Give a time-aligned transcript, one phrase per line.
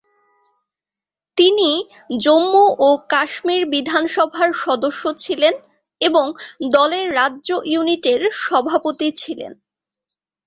[1.37, 1.69] তিনি
[2.19, 5.53] জম্মু ও কাশ্মীর বিধানসভার সদস্য ছিলেন
[6.01, 6.25] এবং
[6.71, 9.51] দলের রাজ্য ইউনিটের সভাপতি ছিলেন।